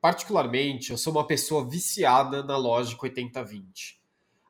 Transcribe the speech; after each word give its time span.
Particularmente, 0.00 0.92
eu 0.92 0.98
sou 0.98 1.12
uma 1.12 1.26
pessoa 1.26 1.68
viciada 1.68 2.40
na 2.42 2.56
lógica 2.56 3.08
80-20. 3.08 3.96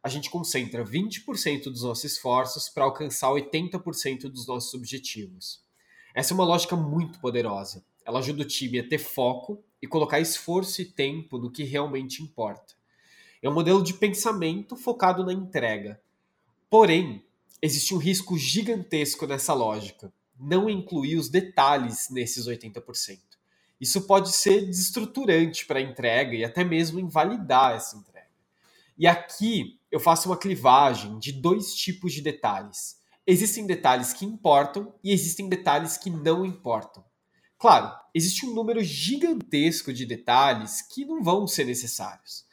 A 0.03 0.09
gente 0.09 0.29
concentra 0.29 0.85
20% 0.85 1.65
dos 1.65 1.83
nossos 1.83 2.05
esforços 2.05 2.69
para 2.69 2.85
alcançar 2.85 3.29
80% 3.30 4.29
dos 4.29 4.46
nossos 4.46 4.74
objetivos. 4.74 5.62
Essa 6.14 6.32
é 6.32 6.34
uma 6.34 6.45
lógica 6.45 6.76
muito 6.76 7.19
poderosa. 7.19 7.82
Ela 8.04 8.19
ajuda 8.19 8.42
o 8.42 8.46
time 8.46 8.79
a 8.79 8.87
ter 8.87 8.98
foco 8.98 9.64
e 9.80 9.87
colocar 9.87 10.21
esforço 10.21 10.82
e 10.82 10.84
tempo 10.84 11.38
no 11.38 11.51
que 11.51 11.65
realmente 11.65 12.22
importa. 12.22 12.74
É 13.42 13.49
um 13.49 13.54
modelo 13.54 13.83
de 13.83 13.94
pensamento 13.94 14.76
focado 14.76 15.24
na 15.24 15.33
entrega. 15.33 15.99
Porém, 16.69 17.24
existe 17.62 17.95
um 17.95 17.98
risco 17.98 18.37
gigantesco 18.37 19.27
nessa 19.27 19.55
lógica. 19.55 20.12
Não 20.38 20.69
incluir 20.69 21.16
os 21.16 21.30
detalhes 21.30 22.10
nesses 22.10 22.46
80%. 22.46 23.38
Isso 23.80 24.02
pode 24.02 24.37
ser 24.37 24.66
desestruturante 24.66 25.66
para 25.66 25.78
a 25.78 25.83
entrega 25.83 26.34
e 26.34 26.45
até 26.45 26.65
mesmo 26.65 26.98
invalidar 26.98 27.77
essa 27.77 27.96
entrega. 27.96 28.27
E 28.96 29.06
aqui 29.06 29.78
eu 29.91 30.01
faço 30.01 30.28
uma 30.28 30.37
clivagem 30.37 31.18
de 31.18 31.32
dois 31.32 31.74
tipos 31.74 32.12
de 32.12 32.20
detalhes. 32.20 32.98
Existem 33.24 33.66
detalhes 33.66 34.12
que 34.12 34.24
importam 34.24 34.92
e 35.04 35.12
existem 35.12 35.48
detalhes 35.48 35.96
que 35.96 36.10
não 36.10 36.45
importam. 36.45 37.04
Claro, 37.59 37.95
existe 38.14 38.46
um 38.46 38.54
número 38.54 38.82
gigantesco 38.82 39.92
de 39.92 40.04
detalhes 40.04 40.82
que 40.82 41.04
não 41.04 41.23
vão 41.23 41.46
ser 41.46 41.65
necessários. 41.65 42.45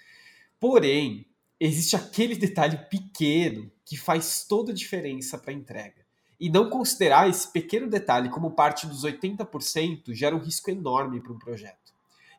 Porém, 0.59 1.27
existe 1.59 1.95
aquele 1.95 2.35
detalhe 2.35 2.77
pequeno 2.89 3.71
que 3.84 3.98
faz 3.98 4.45
toda 4.48 4.71
a 4.71 4.76
diferença 4.76 5.37
para 5.37 5.51
a 5.51 5.55
entrega. 5.55 6.04
E 6.39 6.49
não 6.49 6.70
considerar 6.70 7.30
esse 7.30 7.52
pequeno 7.52 7.88
detalhe 7.88 8.30
como 8.30 8.52
parte 8.52 8.85
dos 8.88 9.03
80% 9.03 10.13
gera 10.13 10.35
um 10.35 10.39
risco 10.39 10.70
enorme 10.70 11.21
para 11.21 11.31
um 11.31 11.39
projeto. 11.39 11.93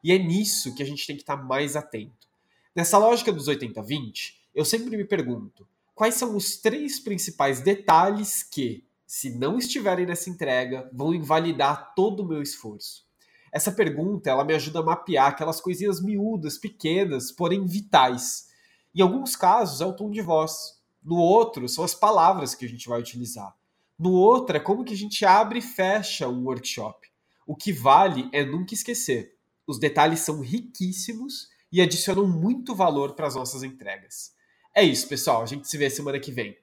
E 0.05 0.13
é 0.13 0.19
nisso 0.19 0.75
que 0.75 0.83
a 0.83 0.87
gente 0.87 1.07
tem 1.07 1.17
que 1.17 1.23
estar 1.23 1.37
mais 1.37 1.77
atento. 1.77 2.29
Nessa 2.75 2.99
lógica 2.99 3.33
dos 3.33 3.49
80-20, 3.49 4.35
eu 4.55 4.65
sempre 4.65 4.97
me 4.97 5.05
pergunto: 5.05 5.67
quais 5.95 6.15
são 6.15 6.37
os 6.37 6.57
três 6.57 7.01
principais 7.01 7.61
detalhes 7.61 8.43
que, 8.43 8.85
se 9.07 9.31
não 9.31 9.57
estiverem 9.57 10.07
nessa 10.07 10.29
entrega, 10.29 10.89
vão 10.93 11.15
invalidar 11.15 11.95
todo 11.95 12.21
o 12.21 12.27
meu 12.27 12.43
esforço? 12.43 13.07
Essa 13.51 13.73
pergunta 13.73 14.29
ela 14.29 14.45
me 14.45 14.55
ajuda 14.55 14.81
a 14.81 14.85
mapear 14.85 15.29
aquelas 15.29 15.61
coisinhas 15.61 16.03
miúdas, 16.03 16.59
pequenas, 16.59 17.33
porém 17.33 17.65
vitais. 17.65 18.49
Em 18.95 19.01
alguns 19.01 19.35
casos 19.35 19.81
é 19.81 19.87
o 19.87 19.95
tom 19.95 20.11
de 20.11 20.21
voz. 20.21 20.79
No 21.03 21.17
outro 21.17 21.69
são 21.69 21.83
as 21.83 21.95
palavras 21.95 22.55
que 22.55 22.67
a 22.67 22.69
gente 22.69 22.89
vai 22.89 23.01
utilizar. 23.01 23.57
No 23.99 24.13
outro 24.13 24.57
é 24.57 24.61
como 24.61 24.85
que 24.85 24.93
a 24.93 24.97
gente 24.97 25.25
abre 25.25 25.61
e 25.61 25.63
fecha 25.63 26.29
um 26.29 26.45
workshop. 26.45 27.09
O 27.47 27.57
que 27.57 27.73
vale 27.73 28.29
é 28.33 28.45
nunca 28.45 28.75
esquecer. 28.75 29.35
Os 29.67 29.79
detalhes 29.79 30.21
são 30.21 30.41
riquíssimos 30.41 31.49
e 31.73 31.81
adicionam 31.81 32.27
muito 32.27 32.75
valor 32.75 33.15
para 33.15 33.27
as 33.27 33.35
nossas 33.35 33.63
entregas. 33.63 34.33
É 34.75 34.83
isso, 34.83 35.09
pessoal. 35.09 35.43
A 35.43 35.47
gente 35.47 35.69
se 35.69 35.79
vê 35.79 35.89
semana 35.89 36.21
que 36.21 36.31
vem. 36.31 36.57